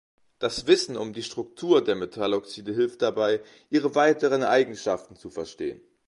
Das 0.39 0.65
Wissen 0.65 0.97
um 0.97 1.13
die 1.13 1.21
Struktur 1.21 1.83
der 1.83 1.93
Metalloxide 1.93 2.73
hilft 2.73 3.03
dabei, 3.03 3.39
ihre 3.69 3.93
weiteren 3.93 4.41
Eigenschaften 4.41 5.15
zu 5.15 5.29
verstehen. 5.29 5.79